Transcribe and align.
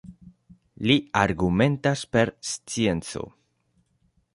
Li 0.91 0.95
argumentas 1.25 2.03
per 2.17 2.35
scienco. 2.53 3.25